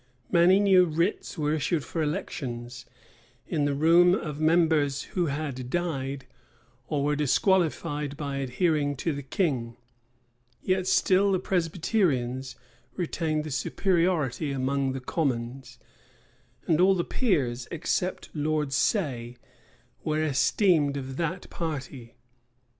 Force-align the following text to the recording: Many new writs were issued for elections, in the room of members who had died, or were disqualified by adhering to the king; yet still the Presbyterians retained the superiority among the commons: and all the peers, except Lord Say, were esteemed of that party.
Many 0.31 0.59
new 0.59 0.85
writs 0.85 1.37
were 1.37 1.53
issued 1.53 1.83
for 1.83 2.01
elections, 2.01 2.87
in 3.45 3.65
the 3.65 3.75
room 3.75 4.15
of 4.15 4.39
members 4.41 5.03
who 5.03 5.27
had 5.27 5.69
died, 5.69 6.25
or 6.87 7.03
were 7.03 7.15
disqualified 7.15 8.17
by 8.17 8.37
adhering 8.37 8.95
to 8.95 9.13
the 9.13 9.21
king; 9.21 9.77
yet 10.59 10.87
still 10.87 11.31
the 11.31 11.37
Presbyterians 11.37 12.55
retained 12.95 13.43
the 13.43 13.51
superiority 13.51 14.51
among 14.51 14.93
the 14.93 14.99
commons: 15.01 15.77
and 16.65 16.81
all 16.81 16.95
the 16.95 17.03
peers, 17.03 17.67
except 17.69 18.29
Lord 18.33 18.73
Say, 18.73 19.37
were 20.03 20.23
esteemed 20.23 20.97
of 20.97 21.15
that 21.17 21.47
party. 21.51 22.15